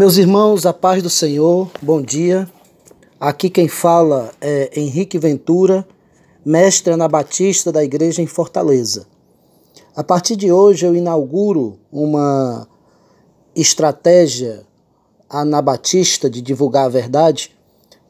[0.00, 2.50] Meus irmãos, a paz do Senhor, bom dia.
[3.20, 5.86] Aqui quem fala é Henrique Ventura,
[6.42, 9.06] mestre anabatista da igreja em Fortaleza.
[9.94, 12.66] A partir de hoje eu inauguro uma
[13.54, 14.62] estratégia
[15.28, 17.54] anabatista de divulgar a verdade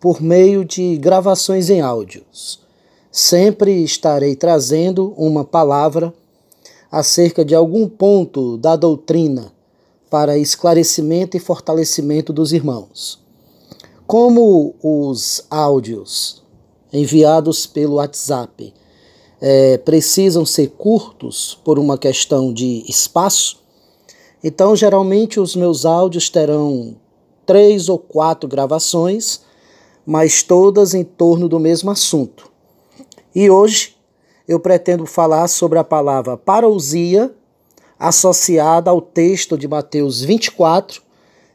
[0.00, 2.66] por meio de gravações em áudios.
[3.12, 6.12] Sempre estarei trazendo uma palavra
[6.90, 9.54] acerca de algum ponto da doutrina
[10.10, 13.20] para esclarecimento e fortalecimento dos irmãos.
[14.06, 16.42] Como os áudios
[16.92, 18.72] enviados pelo WhatsApp
[19.40, 23.60] é, precisam ser curtos por uma questão de espaço,
[24.42, 26.96] então geralmente os meus áudios terão
[27.44, 29.40] três ou quatro gravações,
[30.04, 32.48] mas todas em torno do mesmo assunto.
[33.34, 33.96] E hoje
[34.46, 37.34] eu pretendo falar sobre a palavra parousia
[37.98, 41.02] associada ao texto de Mateus 24,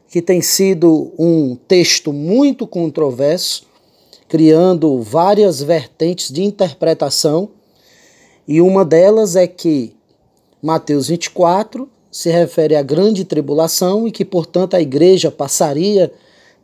[0.08, 3.66] que tem sido um texto muito controverso,
[4.28, 7.50] criando várias vertentes de interpretação,
[8.46, 9.94] e uma delas é que
[10.60, 16.12] Mateus 24 se refere à grande tribulação e que, portanto, a igreja passaria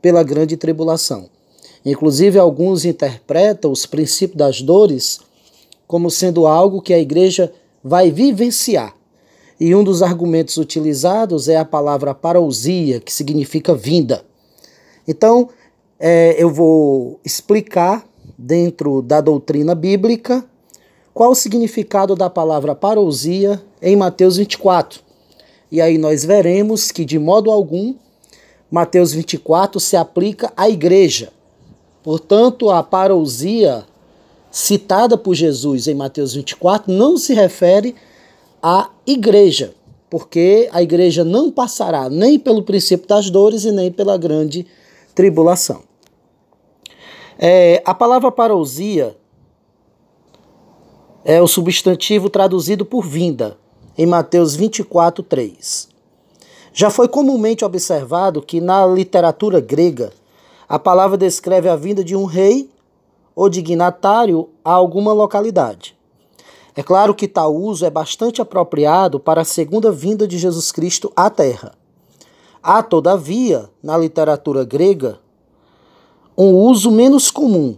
[0.02, 1.30] pela grande tribulação.
[1.84, 5.20] Inclusive, alguns interpretam os princípios das dores
[5.86, 7.50] como sendo algo que a igreja
[7.82, 8.97] vai vivenciar.
[9.60, 14.24] E um dos argumentos utilizados é a palavra parousia, que significa vinda.
[15.06, 15.48] Então,
[15.98, 20.44] é, eu vou explicar, dentro da doutrina bíblica,
[21.12, 25.00] qual o significado da palavra parousia em Mateus 24.
[25.72, 27.96] E aí nós veremos que, de modo algum,
[28.70, 31.32] Mateus 24 se aplica à igreja.
[32.04, 33.84] Portanto, a parousia
[34.50, 37.96] citada por Jesus em Mateus 24 não se refere
[38.62, 39.74] a igreja,
[40.10, 44.66] porque a igreja não passará nem pelo princípio das dores e nem pela grande
[45.14, 45.82] tribulação.
[47.38, 49.16] É, a palavra parousia
[51.24, 53.56] é o substantivo traduzido por vinda,
[53.96, 55.88] em Mateus 24, 3.
[56.72, 60.12] Já foi comumente observado que na literatura grega
[60.68, 62.70] a palavra descreve a vinda de um rei
[63.34, 65.97] ou dignatário a alguma localidade.
[66.78, 71.12] É claro que tal uso é bastante apropriado para a segunda vinda de Jesus Cristo
[71.16, 71.72] à Terra.
[72.62, 75.18] Há, todavia, na literatura grega,
[76.36, 77.76] um uso menos comum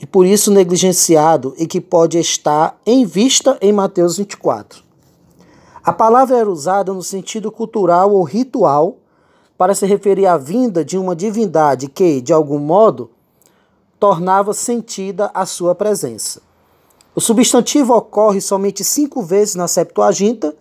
[0.00, 4.82] e por isso negligenciado e que pode estar em vista em Mateus 24.
[5.84, 8.96] A palavra era usada no sentido cultural ou ritual
[9.56, 13.08] para se referir à vinda de uma divindade que, de algum modo,
[14.00, 16.44] tornava sentida a sua presença.
[17.16, 20.54] O substantivo ocorre somente cinco vezes na Septuaginta,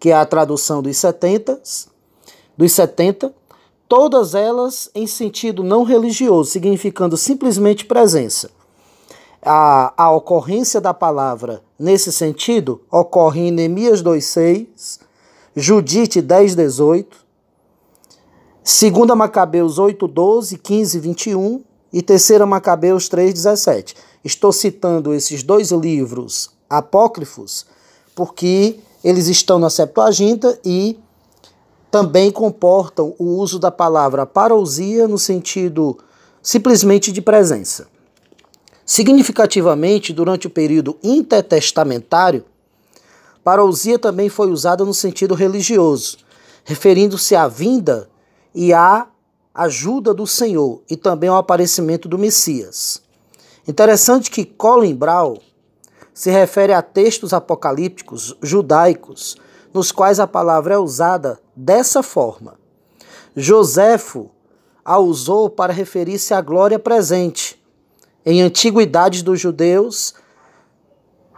[0.00, 1.60] que é a tradução dos 70,
[2.56, 3.34] dos 70,
[3.86, 8.50] todas elas em sentido não religioso, significando simplesmente presença.
[9.42, 15.00] A, a ocorrência da palavra nesse sentido ocorre em Neemias 2,6,
[15.54, 17.08] Judite 10,18,
[18.64, 23.94] 2 Macabeus 8,12, 15, 21 e 3 Macabeus 3,17.
[24.24, 27.66] Estou citando esses dois livros apócrifos
[28.14, 30.98] porque eles estão na Septuaginta e
[31.90, 35.96] também comportam o uso da palavra parousia no sentido
[36.42, 37.88] simplesmente de presença.
[38.84, 42.44] Significativamente, durante o período intertestamentário,
[43.44, 46.18] parousia também foi usada no sentido religioso,
[46.64, 48.08] referindo-se à vinda
[48.54, 49.06] e à
[49.58, 53.02] ajuda do Senhor e também ao aparecimento do Messias.
[53.66, 55.36] Interessante que Colin Brown
[56.14, 59.36] se refere a textos apocalípticos judaicos
[59.74, 62.54] nos quais a palavra é usada dessa forma.
[63.34, 64.30] Joséfo
[64.84, 67.60] a usou para referir-se à glória presente.
[68.24, 70.14] Em Antiguidades dos Judeus,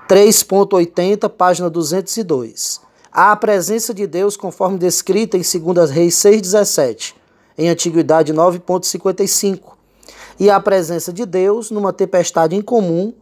[0.09, 2.83] 3.80, página 202.
[3.11, 7.15] Há a presença de Deus conforme descrita em 2 Reis 6.17,
[7.61, 9.61] em Antiguidade 9.55
[10.39, 13.13] e a presença de Deus numa tempestade incomum,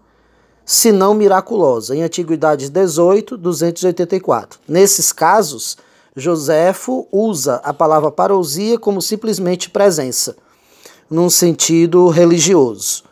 [0.64, 4.60] se não miraculosa, em Antiguidades 18, 284.
[4.68, 5.76] Nesses casos,
[6.14, 10.36] Joséfo usa a palavra parousia como simplesmente presença,
[11.10, 13.02] num sentido religioso.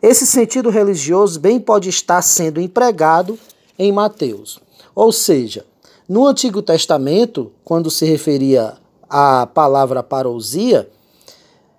[0.00, 3.38] Esse sentido religioso bem pode estar sendo empregado
[3.78, 4.58] em Mateus.
[4.94, 5.66] Ou seja,
[6.08, 8.79] no Antigo Testamento, quando se referia
[9.10, 10.88] à palavra parousia,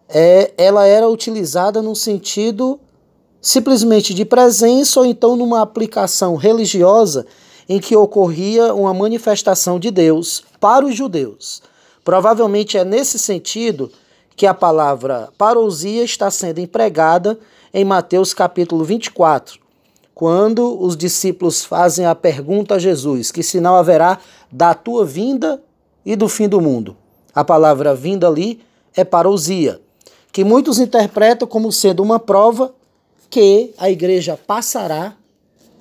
[0.10, 2.78] é, ela era utilizada no sentido
[3.42, 7.26] simplesmente de presença ou então numa aplicação religiosa
[7.68, 11.64] em que ocorria uma manifestação de Deus para os judeus.
[12.04, 13.92] Provavelmente é nesse sentido
[14.36, 17.40] que a palavra parousia está sendo empregada
[17.74, 19.60] em Mateus capítulo 24,
[20.14, 24.20] quando os discípulos fazem a pergunta a Jesus: Que sinal haverá
[24.52, 25.64] da tua vinda
[26.06, 26.98] e do fim do mundo?
[27.34, 28.60] A palavra vinda ali
[28.96, 29.80] é parousia,
[30.32, 32.74] que muitos interpretam como sendo uma prova
[33.30, 35.16] que a igreja passará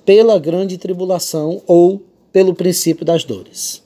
[0.05, 2.01] pela grande tribulação ou
[2.31, 3.83] pelo princípio das dores.